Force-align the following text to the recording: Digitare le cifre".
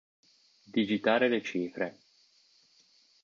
Digitare 0.77 1.27
le 1.27 1.43
cifre". 1.43 1.99